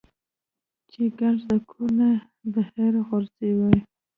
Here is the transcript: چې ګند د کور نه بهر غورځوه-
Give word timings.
چې 0.89 1.01
ګند 1.17 1.39
د 1.49 1.51
کور 1.69 1.89
نه 1.99 2.09
بهر 2.53 2.93
غورځوه- 3.07 3.71